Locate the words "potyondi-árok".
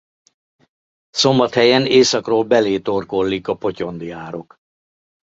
3.57-4.59